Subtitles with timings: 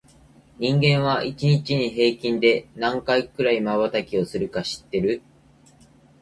[0.57, 5.21] 人間は、一日に平均で何回くらいまばたきをするか知ってる？